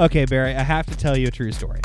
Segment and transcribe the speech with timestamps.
[0.00, 1.82] Okay, Barry, I have to tell you a true story.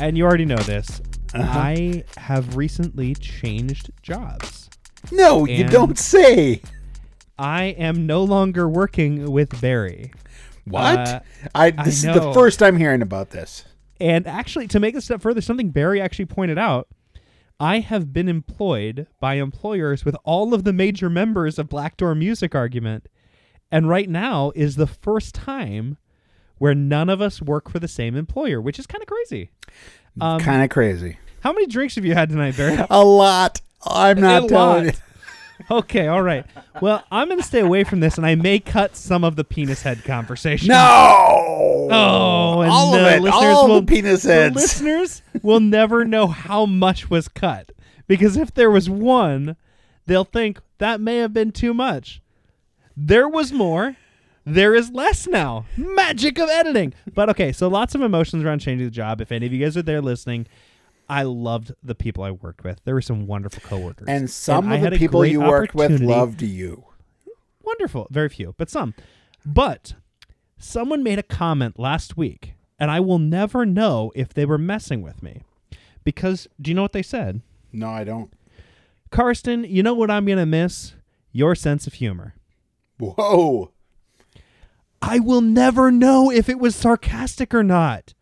[0.00, 1.00] And you already know this.
[1.32, 1.58] Uh-huh.
[1.58, 4.68] I have recently changed jobs.
[5.12, 6.60] No, you don't say.
[7.38, 10.12] I am no longer working with Barry.
[10.64, 10.98] What?
[10.98, 11.20] Uh,
[11.54, 13.64] I I this is the first I'm hearing about this.
[14.00, 16.88] And actually, to make a step further, something Barry actually pointed out
[17.60, 22.16] I have been employed by employers with all of the major members of Black Door
[22.16, 23.06] Music Argument.
[23.70, 25.98] And right now is the first time
[26.58, 29.50] where none of us work for the same employer, which is kind of crazy.
[30.20, 31.18] Um, kind of crazy.
[31.40, 32.78] how many drinks have you had tonight, Barry?
[32.90, 33.60] A lot.
[33.86, 34.94] I'm not A telling lot.
[34.94, 35.00] you.
[35.70, 36.44] Okay, all right.
[36.82, 39.42] Well, I'm going to stay away from this, and I may cut some of the
[39.42, 40.68] penis head conversation.
[40.68, 41.88] No.
[41.90, 43.22] Oh, and all the of it.
[43.22, 44.54] listeners All will- the penis heads.
[44.54, 47.72] The listeners will never know how much was cut
[48.06, 49.56] because if there was one,
[50.04, 52.20] they'll think that may have been too much.
[52.94, 53.96] There was more.
[54.48, 55.66] There is less now.
[55.76, 56.94] Magic of editing.
[57.12, 59.20] But okay, so lots of emotions around changing the job.
[59.20, 60.46] If any of you guys are there listening,
[61.08, 62.80] I loved the people I worked with.
[62.84, 64.06] There were some wonderful coworkers.
[64.08, 66.84] and some I of the people you worked with loved you.
[67.64, 68.06] wonderful.
[68.10, 68.94] Very few, but some.
[69.44, 69.94] But
[70.58, 75.02] someone made a comment last week, and I will never know if they were messing
[75.02, 75.42] with me.
[76.04, 77.40] Because do you know what they said?
[77.72, 78.32] No, I don't.
[79.10, 80.94] Karsten, you know what I'm going to miss?
[81.32, 82.34] Your sense of humor.
[82.98, 83.72] Whoa.
[85.02, 88.14] I will never know if it was sarcastic or not.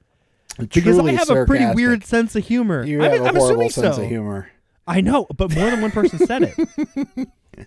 [0.59, 1.77] Because Truly I have a pretty sarcastic.
[1.77, 2.85] weird sense of humor.
[2.85, 4.03] You I'm, have a I'm horrible assuming sense so.
[4.03, 4.51] of humor.
[4.87, 7.29] I know, but more than one person said it.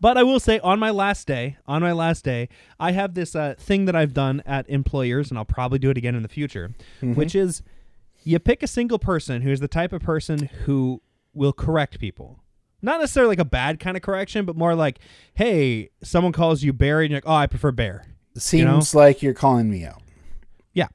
[0.00, 2.48] but I will say, on my last day, on my last day,
[2.80, 5.96] I have this uh, thing that I've done at employers, and I'll probably do it
[5.96, 7.62] again in the future, which is
[8.24, 11.00] you pick a single person who is the type of person who
[11.32, 12.40] will correct people.
[12.80, 15.00] Not necessarily like a bad kind of correction, but more like,
[15.34, 18.06] hey, someone calls you Barry, and you're like, oh, I prefer Bear.
[18.36, 20.00] Seems like you're calling me out.
[20.72, 20.88] Yeah.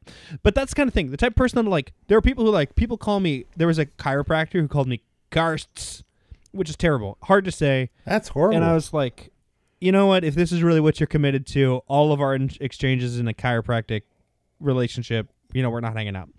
[0.43, 1.11] But that's the kind of thing.
[1.11, 3.67] The type of person that like there are people who like people call me there
[3.67, 6.03] was a chiropractor who called me Karsts,
[6.51, 7.17] which is terrible.
[7.23, 7.89] Hard to say.
[8.05, 8.55] That's horrible.
[8.55, 9.33] And I was like,
[9.81, 10.23] you know what?
[10.23, 13.33] If this is really what you're committed to, all of our in- exchanges in a
[13.33, 14.03] chiropractic
[14.61, 16.29] relationship, you know, we're not hanging out.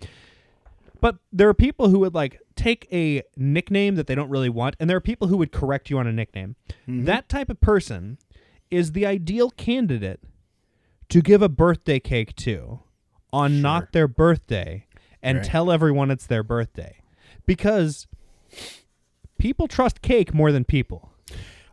[1.02, 4.76] But there are people who would like take a nickname that they don't really want,
[4.78, 6.56] and there are people who would correct you on a nickname.
[6.88, 7.04] Mm-hmm.
[7.04, 8.18] That type of person
[8.70, 10.20] is the ideal candidate
[11.08, 12.80] to give a birthday cake to
[13.32, 13.60] on Sure.
[13.60, 14.86] not their birthday
[15.22, 15.46] and Right.
[15.46, 16.96] tell everyone it's their birthday.
[17.46, 18.06] Because
[19.38, 21.10] people trust cake more than people.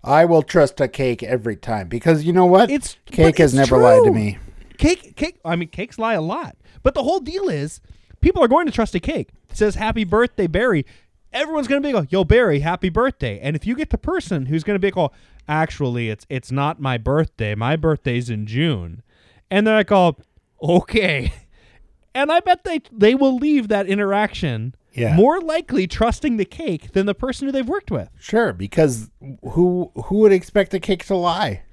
[0.04, 2.72] I will trust a cake every time because you know what?
[2.72, 4.40] It's cake but has it's never lied to me.
[4.78, 5.40] Cake, cake.
[5.46, 6.58] I mean, cakes lie a lot.
[6.82, 7.82] But the whole deal is,
[8.22, 9.30] people are going to trust a cake.
[9.50, 10.86] It says "Happy Birthday, Barry."
[11.34, 14.48] Everyone's going to be like, "Yo, Barry, happy birthday!" And if you get the person
[14.48, 15.12] who's going to be like, "Oh,
[15.48, 17.56] actually, it's it's not my birthday.
[17.56, 19.02] My birthday's in June,"
[19.50, 20.18] and they're like, "Oh,
[20.62, 21.32] okay,"
[22.16, 25.16] and I bet they they will leave that interaction Yeah.
[25.16, 28.10] more likely trusting the cake than the person who they've worked with.
[28.20, 29.10] Sure, because
[29.54, 31.64] who who would expect a cake to lie?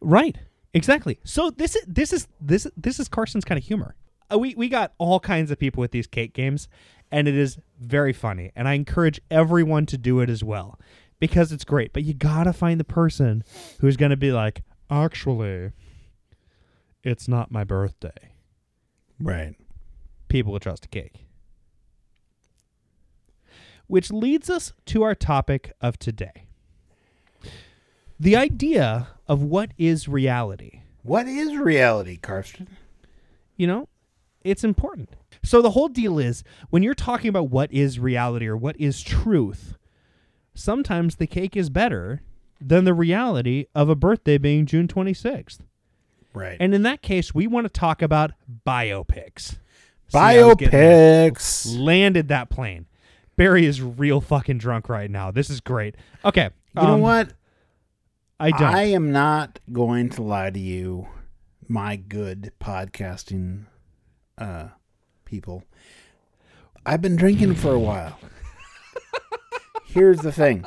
[0.00, 0.36] Right.
[0.74, 1.18] Exactly.
[1.24, 3.94] So this is this is this this is Carson's kind of humor.
[4.32, 6.68] Uh, we we got all kinds of people with these cake games,
[7.10, 8.52] and it is very funny.
[8.54, 10.78] And I encourage everyone to do it as well
[11.18, 11.92] because it's great.
[11.92, 13.44] But you gotta find the person
[13.80, 15.72] who's gonna be like, actually,
[17.02, 18.32] it's not my birthday.
[19.20, 19.54] Right.
[20.28, 21.26] People will trust a cake.
[23.86, 26.46] Which leads us to our topic of today.
[28.18, 30.80] The idea of what is reality.
[31.02, 32.68] What is reality, Karsten?
[33.56, 33.88] you know
[34.44, 35.10] it's important
[35.42, 39.00] so the whole deal is when you're talking about what is reality or what is
[39.02, 39.76] truth
[40.54, 42.22] sometimes the cake is better
[42.60, 45.58] than the reality of a birthday being june 26th
[46.34, 46.56] Right.
[46.60, 48.32] and in that case we want to talk about
[48.66, 49.56] biopics
[50.08, 51.30] See, I was getting there.
[51.30, 51.78] Biopics.
[51.78, 52.86] landed that plane
[53.36, 57.32] barry is real fucking drunk right now this is great okay You know um, what?
[58.40, 61.06] i don't I am not going to lie to you,
[61.68, 63.64] my good podcasting
[64.38, 64.68] uh,
[65.24, 65.64] people.
[66.84, 68.18] I've been drinking for a while.
[69.84, 70.64] Here's the thing.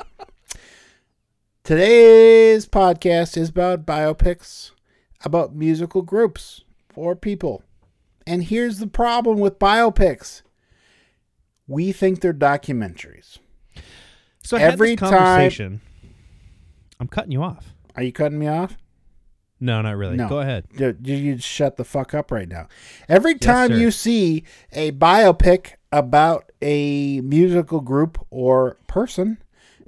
[1.64, 4.70] Today's podcast is about biopics,
[5.24, 6.62] about musical groups
[6.94, 7.62] or people.
[8.26, 10.42] And here's the problem with biopics.
[11.66, 13.38] We think they're documentaries.
[14.44, 15.80] so every time- conversation
[17.00, 18.76] i'm cutting you off Are you cutting me off?
[19.60, 20.28] No not really No.
[20.28, 22.68] go ahead You, you shut the fuck up right now.
[23.08, 23.76] Every time sir.
[23.76, 29.38] you see a biopic about a musical group or person,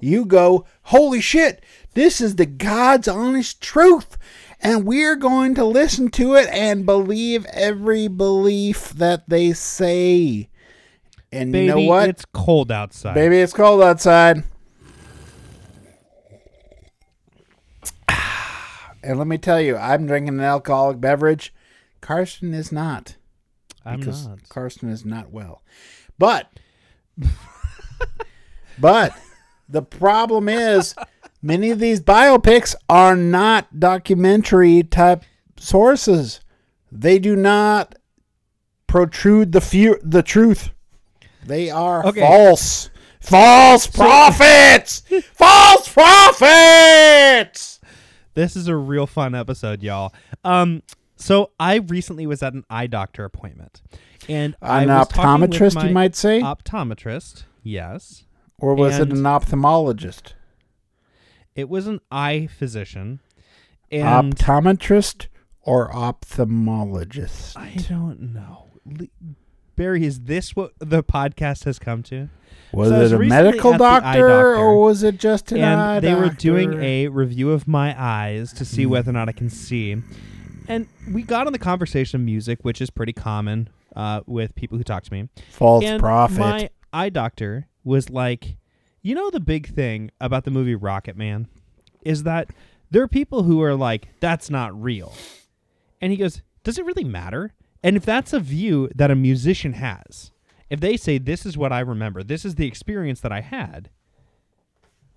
[0.01, 1.63] you go, holy shit,
[1.95, 4.17] this is the God's honest truth.
[4.61, 10.49] And we're going to listen to it and believe every belief that they say.
[11.31, 12.09] And Baby, you know what?
[12.09, 13.15] it's cold outside.
[13.15, 14.43] Baby, it's cold outside.
[19.03, 21.55] And let me tell you, I'm drinking an alcoholic beverage.
[22.01, 23.17] Carson is not.
[23.85, 24.49] I'm because not.
[24.49, 25.63] Carson is not well.
[26.19, 26.51] But
[28.79, 29.17] but
[29.69, 30.95] the problem is
[31.43, 35.25] many of these biopics are not documentary type
[35.57, 36.41] sources.
[36.91, 37.95] They do not
[38.87, 40.71] protrude the few, the truth.
[41.45, 42.21] They are Okay.
[42.21, 42.91] false.
[43.21, 45.03] False prophets.
[45.35, 47.78] false prophets.
[48.39, 50.15] This is a real fun episode, y'all.
[50.45, 50.85] Um,
[51.17, 53.83] so I recently was at an eye doctor appointment,
[54.29, 58.27] and An was talking with optometrist, you might say, Optometrist, yes.
[58.57, 60.35] or was it an ophthalmologist?
[61.57, 63.19] It was an eye physician,
[63.91, 65.27] and Optometrist
[65.63, 67.57] or ophthalmologist?
[67.57, 68.67] I don't know.
[69.79, 72.29] Le- Barry, is this what the podcast has come to?
[72.73, 75.19] Was So I was it a medical at the eye doctor, doctor, or was it
[75.19, 78.65] just an eye and they were doing a review of my eyes to Hmm.
[78.65, 79.97] see whether or not I can see.
[80.69, 84.77] And we got on the conversation of music, which is pretty common uh, with people
[84.77, 85.29] who talk to me.
[85.51, 86.39] false and prophet.
[86.39, 88.57] my eye doctor was like,
[89.01, 91.49] you know, the big thing about the movie Rocket Man
[92.05, 92.49] is that
[92.91, 95.15] there are people who are like, that's not real.
[96.03, 97.55] And he goes, does it really matter?
[97.83, 100.33] And if that's a view that a musician has,
[100.69, 103.91] if they say, this is what I remember, this is the experience that I had,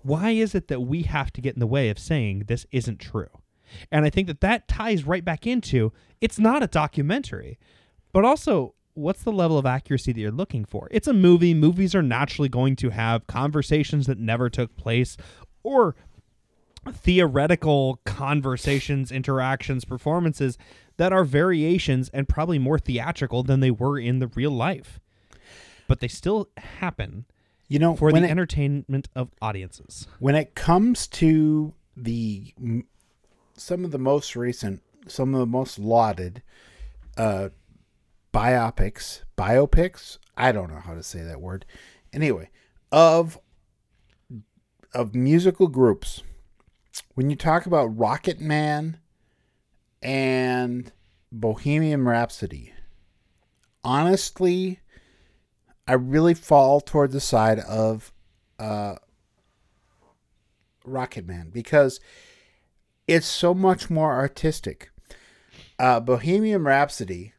[0.03, 2.99] why is it that we have to get in the way of saying this isn't
[2.99, 3.29] true?
[3.91, 7.57] And I think that that ties right back into it's not a documentary,
[8.11, 10.87] but also what's the level of accuracy that you're looking for?
[10.91, 11.53] It's a movie.
[11.53, 15.17] Movies are naturally going to have conversations that never took place
[15.63, 15.95] or
[16.91, 20.57] theoretical conversations, interactions, performances
[20.97, 24.99] that are variations and probably more theatrical than they were in the real life.
[25.87, 27.25] But they still happen
[27.71, 30.05] you know, for the it, entertainment of audiences.
[30.19, 32.53] when it comes to the
[33.55, 36.43] some of the most recent, some of the most lauded
[37.15, 37.47] uh,
[38.33, 40.17] biopics, biopics.
[40.35, 41.65] I don't know how to say that word.
[42.11, 42.49] Anyway,
[42.91, 43.39] of
[44.93, 46.23] of musical groups,
[47.15, 48.99] when you talk about Rocket Man
[50.01, 50.91] and
[51.31, 52.73] Bohemian Rhapsody,
[53.83, 54.79] honestly,
[55.87, 58.11] I really fall toward the side of
[58.59, 58.95] uh,
[60.85, 61.99] Rocket Man because
[63.07, 64.91] it's so much more artistic.
[65.79, 67.33] Uh, Bohemian Rhapsody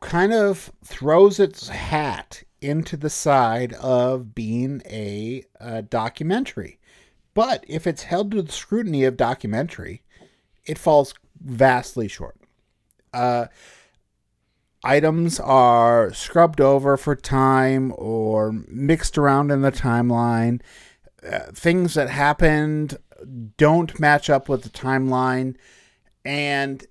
[0.00, 6.78] kind of throws its hat into the side of being a, uh documentary.
[7.34, 10.01] But if it's held to the scrutiny of documentary,
[10.64, 12.36] it falls vastly short.
[13.12, 13.46] Uh,
[14.84, 20.60] items are scrubbed over for time or mixed around in the timeline.
[21.26, 22.98] Uh, things that happened
[23.56, 25.54] don't match up with the timeline,
[26.24, 26.84] and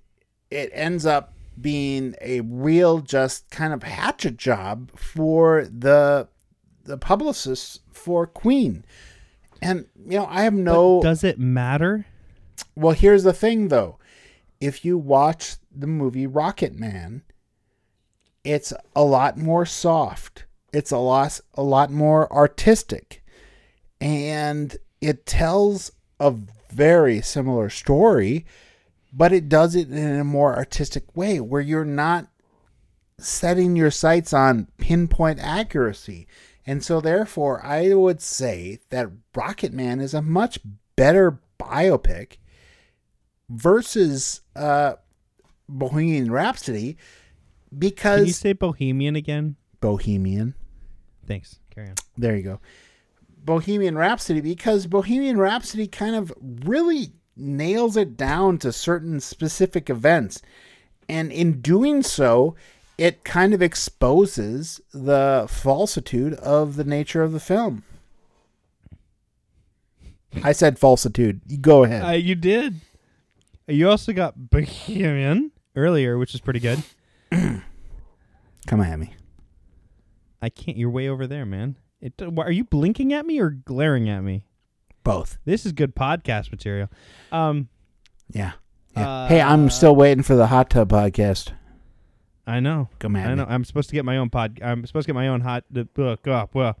[0.50, 6.28] it ends up being a real just kind of hatchet job for the
[6.84, 8.84] the publicists for Queen.
[9.60, 12.06] And you know, I have no But does it matter?
[12.74, 13.98] Well, here's the thing though.
[14.60, 17.22] If you watch the movie Rocket Man,
[18.44, 20.44] it's a lot more soft.
[20.72, 23.24] It's a lot a lot more artistic.
[24.00, 26.34] And it tells a
[26.70, 28.46] very similar story,
[29.12, 32.28] but it does it in a more artistic way where you're not
[33.18, 36.26] setting your sights on pinpoint accuracy.
[36.66, 40.58] And so therefore I would say that Rocket Man is a much
[40.96, 42.36] better biopic
[43.52, 44.94] versus uh,
[45.68, 46.96] Bohemian Rhapsody
[48.18, 49.56] Can you say Bohemian again?
[49.80, 50.54] Bohemian.
[51.26, 51.58] Thanks.
[51.70, 51.94] Carry on.
[52.16, 52.60] There you go.
[53.44, 60.42] Bohemian Rhapsody because Bohemian Rhapsody kind of really nails it down to certain specific events.
[61.08, 62.54] And in doing so,
[62.98, 67.84] it kind of exposes the falsitude of the nature of the film.
[70.44, 71.40] I said falsitude.
[71.46, 72.04] You go ahead.
[72.04, 72.80] Uh, you did.
[73.68, 76.82] You also got Bohemian earlier, which is pretty good.
[78.66, 79.14] Come at me.
[80.40, 80.76] I can't.
[80.76, 81.76] You're way over there, man.
[82.00, 84.44] It, why- are you blinking at me or glaring at me?
[85.04, 85.38] Both.
[85.44, 86.88] This is good podcast material.
[87.30, 87.68] Um,
[88.30, 88.52] Yeah.
[88.96, 89.28] yeah.
[89.28, 91.52] hey, I'm Uh, still waiting for the hot tub podcast.
[92.46, 92.88] I know.
[92.98, 93.36] Come at I me.
[93.36, 93.46] know.
[93.48, 94.58] I'm supposed to get my own pod.
[94.62, 95.64] I'm supposed to get my own hot.
[95.74, 96.76] Uh, uh, uh, well,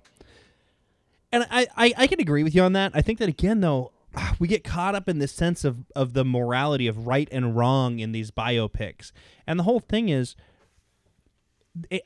[1.30, 2.90] and I, I I can agree with you on that.
[2.94, 3.91] I think that again though,
[4.38, 7.98] we get caught up in this sense of of the morality of right and wrong
[7.98, 9.12] in these biopics,
[9.46, 10.36] and the whole thing is.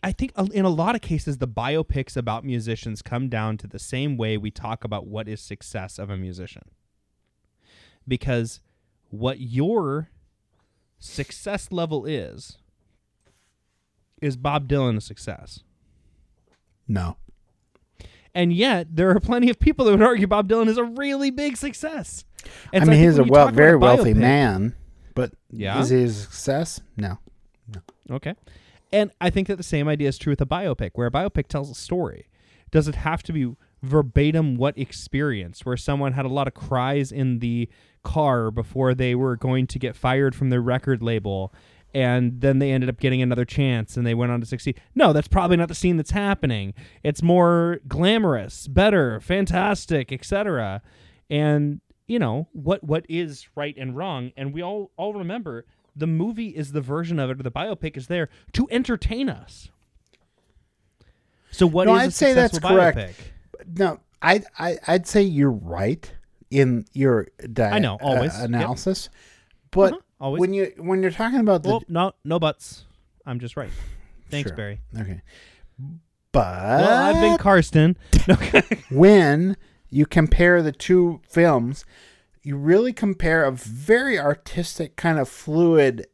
[0.01, 3.81] I think in a lot of cases, the biopics about musicians come down to the
[3.81, 6.63] same way we talk about what is success of a musician.
[8.07, 8.61] Because
[9.11, 10.11] what your
[11.01, 12.59] success level is,
[14.23, 15.65] is Bob Dylan a success?
[16.87, 17.17] No.
[18.37, 21.31] And yet, there are plenty of people that would argue Bob Dylan is a really
[21.31, 22.25] big success.
[22.73, 24.75] And I so mean, he's a well, very wealthy biopic- man,
[25.15, 25.81] but Yeah?
[25.81, 26.81] is he a success?
[26.99, 27.19] No.
[27.75, 27.81] No.
[28.17, 28.35] Okay.
[28.93, 31.49] And I think that the same idea is true with a biopic, where a biopic
[31.49, 32.29] tells a story.
[32.71, 37.11] Does it have to be verbatim what experience, where someone had a lot of cries
[37.11, 37.69] in the
[38.05, 41.53] car before they were going to get fired from their record label,
[41.97, 44.79] and then they ended up getting another chance and they went on to succeed?
[44.95, 46.75] No, that's probably not the scene that's happening.
[47.03, 50.83] It's more glamorous, better, fantastic, etc.
[51.31, 55.65] And you know what what is right and wrong, and we all all remember
[55.97, 59.71] the movie is the version of it, or the biopic is there to entertain us.
[61.51, 62.99] So what No, I'd say that's successful correct.
[62.99, 63.15] biopic?
[63.79, 66.13] No, I, I I'd say you're right
[66.51, 68.35] in your di- I know, always.
[68.35, 68.49] uh, Yep.
[68.51, 69.09] analysis,
[69.71, 70.41] but Uh-huh, always.
[70.41, 72.85] when you when you're talking about the Well, no, no buts.
[73.25, 73.71] I'm just right.
[74.31, 74.57] Thanks, Sure.
[74.57, 74.81] Barry.
[74.99, 75.23] okay,
[76.33, 77.97] but Well, I've been Karsten.
[78.91, 79.57] When
[79.91, 81.85] you compare the two films,
[82.43, 86.07] you really compare a very artistic kind of fluid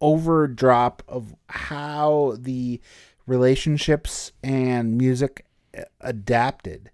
[0.00, 2.80] overdrop of how the
[3.26, 6.90] relationships and music uh, adapted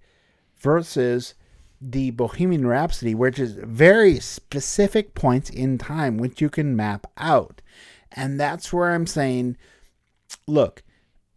[0.58, 1.34] versus
[1.80, 7.60] the Bohemian Rhapsody, which is very specific points in time which you can map out.
[8.12, 9.56] And that's where I'm saying,
[10.46, 10.82] look,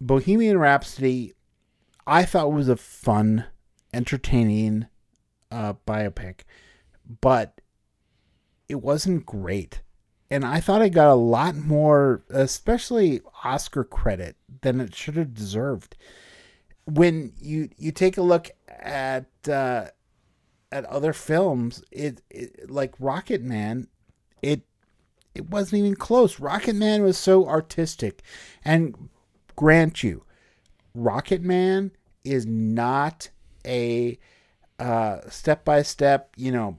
[0.00, 1.34] Bohemian Rhapsody,
[2.06, 3.44] I thought was a fun,
[3.94, 4.86] entertaining
[5.50, 6.40] uh, biopic,
[7.20, 7.60] but
[8.68, 9.80] it wasn't great.
[10.30, 15.34] And I thought it got a lot more, especially Oscar credit, than it should have
[15.34, 15.94] deserved.
[16.86, 19.88] When you you take a look at uh,
[20.72, 23.86] at other films, it, it like Rocket Man,
[24.40, 24.62] it
[25.34, 26.40] it wasn't even close.
[26.40, 28.22] Rocket Man was so artistic,
[28.64, 29.08] and
[29.54, 30.24] grant you,
[30.94, 31.92] Rocket Man
[32.24, 33.30] is not
[33.64, 34.18] a
[35.28, 36.76] step by step, you know,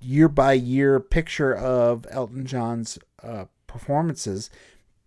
[0.00, 4.50] year by year picture of Elton John's uh, performances,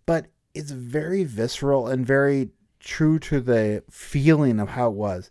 [0.06, 5.30] but it's very visceral and very true to the feeling of how it was.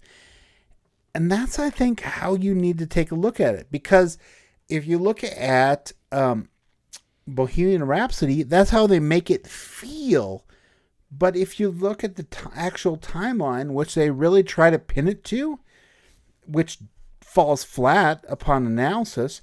[1.18, 3.72] And that's, I think, how you need to take a look at it.
[3.72, 4.20] Because
[4.70, 6.50] if you look at um,
[7.26, 10.46] Bohemian Rhapsody, that's how they make it feel.
[11.12, 15.08] But if you look at the t- actual timeline, which they really try to pin
[15.08, 15.58] it to,
[16.46, 16.78] which
[17.20, 19.42] falls flat upon analysis,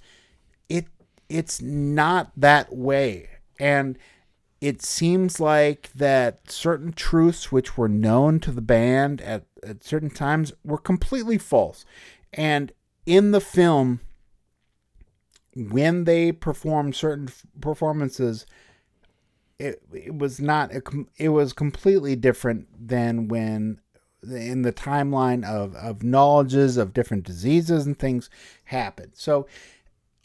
[0.69, 0.87] it
[1.29, 3.31] it's not that way.
[3.59, 3.99] And
[4.61, 10.11] it seems like that certain truths which were known to the band at, at certain
[10.11, 11.85] times were completely false.
[12.33, 12.73] And
[13.07, 14.01] in the film,
[15.55, 17.29] when they performed certain
[17.61, 18.47] performances,
[19.59, 20.83] it, it was not a,
[21.17, 23.81] it was completely different than when
[24.23, 28.31] in the timeline of, of knowledges of different diseases and things
[28.65, 29.13] happened.
[29.15, 29.47] So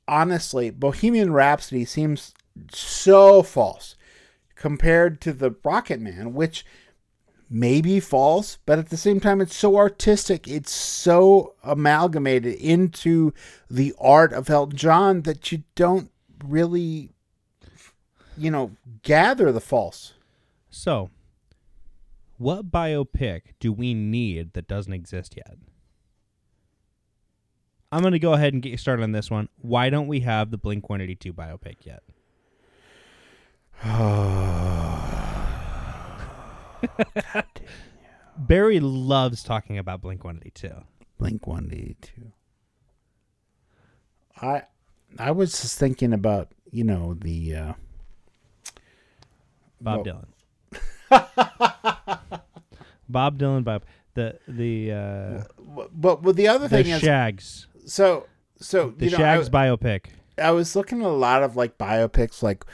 [0.07, 2.33] honestly, Bohemian Rhapsody seems
[2.71, 3.95] so false
[4.59, 6.65] compared to the Rocket Man, which
[7.49, 10.47] may be false, but at the same time, it's so artistic.
[10.47, 13.33] It's so amalgamated into
[13.71, 16.11] the art of Elton John that you don't
[16.45, 17.09] really,
[18.37, 20.13] you know, gather the false.
[20.69, 21.09] So,
[22.37, 25.57] what biopic do we need that doesn't exist yet?
[27.93, 29.47] I'm going to go ahead and get you started on this one.
[29.55, 32.03] Why don't we have the Blink 182 biopic yet?
[38.37, 40.83] Barry loves talking about Blink 182.
[41.17, 42.31] Blink 182.
[44.41, 44.63] I
[45.17, 47.73] I was just thinking about, you know, the uh
[49.81, 50.25] Bob Well- Dylan.
[53.09, 53.83] Bob Dylan, Bob.
[54.13, 55.43] The the uh,
[55.93, 58.27] but but the other the thing is Shaggs, so
[58.59, 60.05] so the you know, Shaggs I, biopic.
[60.37, 62.65] I was looking at a lot of like biopics like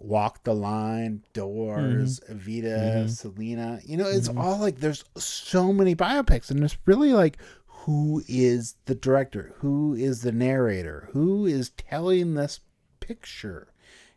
[0.00, 3.80] Walk the Line, Doors, Evita, Selena.
[3.84, 8.74] You know, it's all like there's so many biopics and there's really like who is
[8.84, 9.54] the director?
[9.58, 11.08] Who is the narrator?
[11.12, 12.60] Who is telling this
[13.00, 13.72] picture?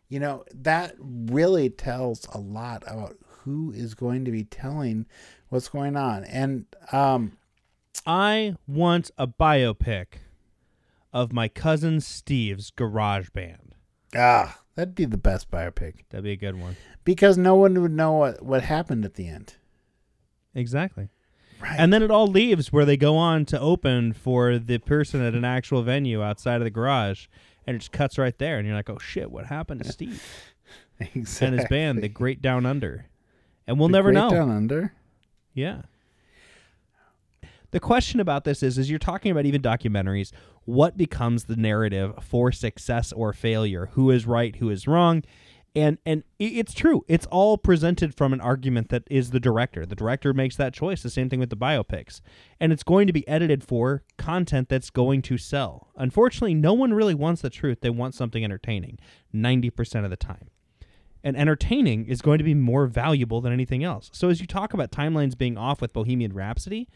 [0.08, 5.06] You know, that really tells a lot about who is going to be telling
[5.48, 6.24] what's going on.
[6.24, 7.38] And um
[8.06, 10.06] I want a biopic
[11.12, 13.74] of my cousin Steve's garage band.
[14.14, 16.76] Ah, that'd be the best biopic That'd be a good one.
[17.04, 19.54] because no one would know what, what happened at the end.
[20.54, 21.08] Exactly.
[21.60, 21.76] Right.
[21.78, 25.34] And then it all leaves where they go on to open for the person at
[25.34, 27.26] an actual venue outside of the garage,
[27.66, 30.22] and it just cuts right there, and you're like, "Oh shit, what happened to Steve
[31.00, 31.46] exactly.
[31.46, 33.06] and his band, the Great Down Under?"
[33.66, 34.30] And we'll The never Great know.
[34.30, 34.92] Down Under.
[35.54, 35.82] Yeah.
[37.70, 40.32] The question about this is: is you're talking about even documentaries,
[40.64, 43.90] what becomes the narrative for success or failure?
[43.92, 44.56] Who is right?
[44.56, 45.22] Who is wrong?
[45.74, 47.02] And and it's true.
[47.08, 49.86] It's all presented from an argument that is the director.
[49.86, 51.02] The director makes that choice.
[51.02, 52.20] The same thing with the biopics,
[52.60, 55.88] and it's going to be edited for content that's going to sell.
[55.96, 57.78] Unfortunately, no one really wants the truth.
[57.80, 58.98] They want something entertaining,
[59.32, 60.50] ninety percent of the time
[61.24, 64.10] and entertaining is going to be more valuable than anything else.
[64.12, 66.88] So as you talk about timelines being off with Bohemian Rhapsody,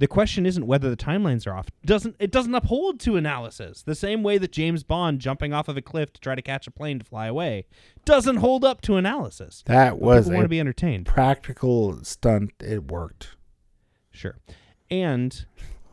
[0.00, 1.68] the question isn't whether the timelines are off.
[1.68, 3.82] It doesn't it doesn't uphold to analysis.
[3.82, 6.66] The same way that James Bond jumping off of a cliff to try to catch
[6.66, 7.66] a plane to fly away
[8.06, 9.62] doesn't hold up to analysis.
[9.66, 11.04] That was want to be entertained.
[11.04, 12.52] practical stunt.
[12.60, 13.36] It worked.
[14.10, 14.38] Sure.
[14.90, 15.44] And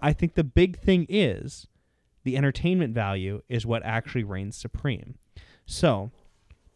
[0.02, 1.68] I think the big thing is
[2.24, 5.16] the entertainment value is what actually reigns supreme.
[5.66, 6.12] So,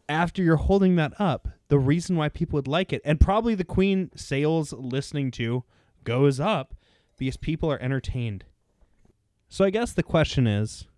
[0.06, 3.64] after you're holding that up, the reason why people would like it, and probably the
[3.64, 5.64] Queen sales listening to
[6.04, 6.74] goes up
[7.22, 8.44] because people are entertained.
[9.48, 10.88] So, I guess the question is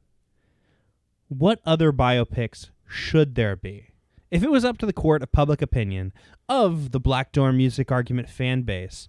[1.28, 3.88] what other biopics should there be?
[4.30, 6.14] If it was up to the court of public opinion
[6.48, 9.08] of the Black Door music argument fan base,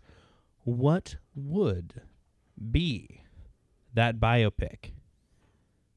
[0.65, 2.01] what would
[2.71, 3.21] be
[3.93, 4.91] that biopic?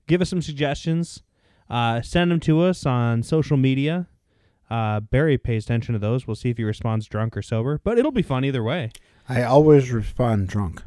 [0.07, 1.25] Give us some suggestions.
[1.69, 4.07] Uh, send them to us on social media.
[4.71, 6.29] Uh, Barry pays attention to those.
[6.29, 8.93] We'll see if he responds drunk or sober, but it'll be fun either way.
[9.29, 10.83] I always respond drunk.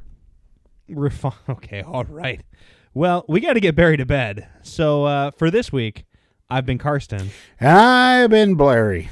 [0.89, 2.41] Refi- okay, all right.
[2.93, 4.47] Well, we got to get Barry to bed.
[4.63, 6.05] So uh, for this week,
[6.49, 7.29] I've been Karsten.
[7.59, 9.09] I've been Blairy.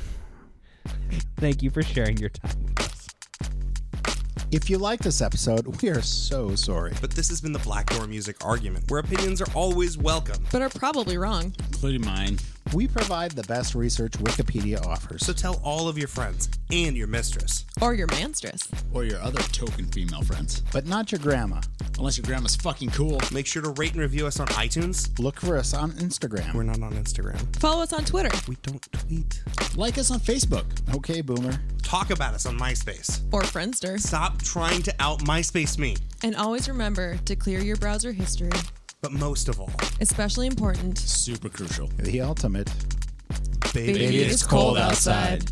[1.38, 2.89] Thank you for sharing your time with us.
[4.52, 6.94] If you like this episode, we are so sorry.
[7.02, 10.44] But this has been the Black Door Music Argument, where opinions are always welcome.
[10.52, 11.54] but are probably wrong.
[11.68, 12.40] including mine.
[12.74, 15.24] We provide the best research Wikipedia offers.
[15.24, 17.66] So tell all of your friends and your mistress.
[17.80, 18.68] Or your manstress.
[18.92, 20.62] Or your other token female friends.
[20.74, 21.62] but not your grandma.
[22.00, 23.20] Unless your grandma's fucking cool.
[23.32, 25.18] Make sure to rate and review us on iTunes.
[25.20, 26.54] Look for us on Instagram.
[26.56, 27.38] We're not on Instagram.
[27.58, 29.44] Follow us on Twitter We don't tweet.
[29.76, 30.64] Like us on Facebook.
[30.96, 31.62] okay, boomer.
[31.84, 33.22] Talk about us on MySpace.
[33.34, 34.00] or Friendster.
[34.00, 35.98] Stop trying to out MySpace me.
[36.24, 38.52] And always remember to clear your browser history.
[39.02, 40.98] But most of all, Especially important.
[40.98, 41.88] Super crucial.
[41.98, 42.72] The ultimate.
[43.74, 45.44] baby, Baby, it's cold outside.